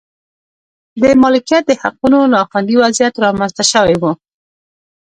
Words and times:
د 1.01 1.03
مالکیت 1.23 1.63
د 1.67 1.71
حقونو 1.81 2.19
نا 2.33 2.41
خوندي 2.49 2.75
وضعیت 2.81 3.13
رامنځته 3.25 3.63
شوی 3.71 3.95
و. 4.01 4.03